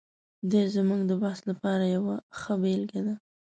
دی 0.49 0.61
زموږ 0.75 1.01
د 1.07 1.11
بحث 1.23 1.39
لپاره 1.49 1.83
یوه 1.95 2.15
ښه 2.39 2.53
بېلګه 2.61 2.99
ده. 3.07 3.15